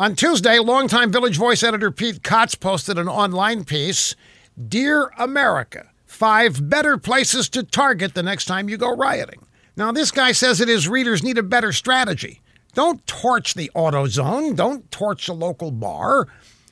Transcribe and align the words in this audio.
On 0.00 0.14
Tuesday, 0.14 0.58
longtime 0.58 1.12
Village 1.12 1.36
Voice 1.36 1.62
editor 1.62 1.90
Pete 1.90 2.22
Kotz 2.22 2.58
posted 2.58 2.96
an 2.96 3.06
online 3.06 3.66
piece 3.66 4.16
Dear 4.56 5.12
America, 5.18 5.90
five 6.06 6.70
better 6.70 6.96
places 6.96 7.50
to 7.50 7.62
target 7.62 8.14
the 8.14 8.22
next 8.22 8.46
time 8.46 8.70
you 8.70 8.78
go 8.78 8.96
rioting. 8.96 9.44
Now, 9.76 9.92
this 9.92 10.10
guy 10.10 10.32
says 10.32 10.56
that 10.56 10.68
his 10.68 10.88
readers 10.88 11.22
need 11.22 11.36
a 11.36 11.42
better 11.42 11.70
strategy. 11.70 12.40
Don't 12.72 13.06
torch 13.06 13.52
the 13.52 13.70
AutoZone, 13.76 14.56
don't 14.56 14.90
torch 14.90 15.28
a 15.28 15.34
local 15.34 15.70
bar. 15.70 16.28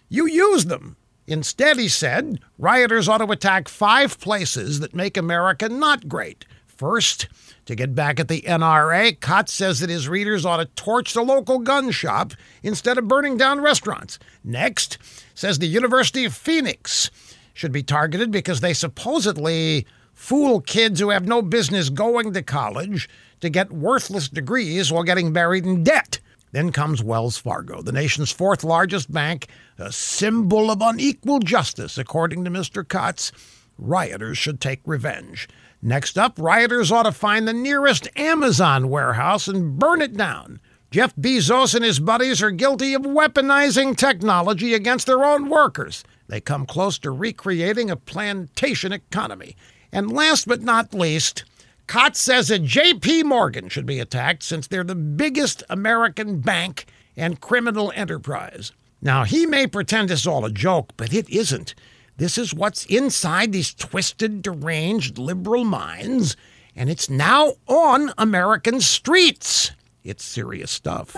You 0.09 0.27
use 0.27 0.65
them. 0.65 0.97
Instead, 1.27 1.79
he 1.79 1.89
said, 1.89 2.41
rioters 2.57 3.11
ought 3.11 3.19
to 3.19 3.31
attack 3.31 3.69
five 3.69 4.19
places 4.19 4.81
that 4.81 4.95
make 4.95 5.19
America 5.19 5.69
not 5.69 6.09
great. 6.09 6.47
First, 6.79 7.27
to 7.67 7.75
get 7.75 7.97
back 7.97 8.21
at 8.21 8.29
the 8.29 8.43
NRA, 8.43 9.19
Kotz 9.19 9.49
says 9.49 9.81
that 9.81 9.91
his 9.91 10.09
readers 10.09 10.47
ought 10.47 10.59
to 10.59 10.65
torch 10.65 11.13
the 11.13 11.23
local 11.23 11.59
gun 11.59 11.91
shop 11.91 12.35
instead 12.63 12.97
of 12.99 13.09
burning 13.09 13.37
down 13.37 13.61
restaurants. 13.61 14.21
Next, 14.45 14.97
says 15.35 15.59
the 15.59 15.67
University 15.67 16.25
of 16.25 16.35
Phoenix 16.35 17.11
should 17.53 17.73
be 17.73 17.83
targeted 17.83 18.31
because 18.31 18.61
they 18.61 18.73
supposedly 18.73 19.89
fool 20.15 20.61
kids 20.61 21.01
who 21.01 21.11
have 21.11 21.27
no 21.27 21.43
business 21.43 21.91
going 21.91 22.33
to 22.33 22.43
college 22.45 23.09
to 23.41 23.51
get 23.51 23.73
worthless 23.73 24.29
degrees 24.29 24.93
while 24.93 25.03
getting 25.03 25.33
buried 25.33 25.67
in 25.67 25.83
debt. 25.83 26.21
Then 26.53 26.71
comes 26.71 27.03
Wells 27.03 27.37
Fargo, 27.39 27.83
the 27.83 27.91
nation's 27.91 28.31
fourth 28.31 28.63
largest 28.63 29.13
bank, 29.13 29.49
a 29.79 29.91
symbol 29.91 30.71
of 30.71 30.81
unequal 30.81 31.41
justice, 31.41 31.99
according 31.99 32.45
to 32.45 32.53
Mr. 32.53 32.85
Kotz. 32.85 33.33
Rioters 33.77 34.39
should 34.39 34.61
take 34.61 34.81
revenge. 34.85 35.49
Next 35.81 36.19
up, 36.19 36.39
rioters 36.39 36.91
ought 36.91 37.05
to 37.05 37.13
find 37.13 37.47
the 37.47 37.53
nearest 37.53 38.09
Amazon 38.17 38.89
warehouse 38.89 39.47
and 39.47 39.79
burn 39.79 40.03
it 40.03 40.17
down. 40.17 40.61
Jeff 40.91 41.15
Bezos 41.17 41.75
and 41.75 41.85
his 41.85 42.01
buddies 42.01 42.43
are 42.43 42.51
guilty 42.51 42.95
of 42.95 43.03
weaponizing 43.03 43.97
technology 43.97 44.75
against 44.75 45.07
their 45.07 45.25
own 45.25 45.49
workers. 45.49 46.03
They 46.27 46.41
come 46.41 46.67
close 46.67 46.99
to 47.01 47.11
recreating 47.11 47.91
a 47.91 47.97
plantation 47.97 48.93
economy. 48.93 49.55
And 49.93 50.11
last 50.11 50.49
but 50.49 50.63
not 50.63 50.95
least, 50.95 51.45
Kotz 51.87 52.17
says 52.17 52.49
that 52.49 52.63
JP 52.65 53.25
Morgan 53.25 53.69
should 53.69 53.87
be 53.87 54.01
attacked 54.01 54.43
since 54.43 54.67
they're 54.67 54.85
the 54.85 54.95
biggest 54.95 55.63
American 55.71 56.41
bank 56.41 56.87
and 57.17 57.41
criminal 57.41 57.93
enterprise. 57.95 58.73
Now, 59.01 59.25
he 59.25 59.47
may 59.47 59.67
pretend 59.67 60.11
it's 60.11 60.27
all 60.27 60.45
a 60.45 60.51
joke, 60.51 60.93
but 60.97 61.13
it 61.13 61.29
isn't. 61.31 61.75
This 62.19 62.37
is 62.37 62.53
what's 62.53 62.85
inside 62.87 63.53
these 63.53 63.73
twisted, 63.73 64.43
deranged 64.43 65.19
liberal 65.19 65.65
minds, 65.65 66.37
and 66.75 66.91
it's 66.91 67.09
now 67.09 67.55
on 67.69 68.13
American 68.19 68.81
streets. 68.81 69.71
It's 70.03 70.25
serious 70.25 70.73
stuff. 70.73 71.15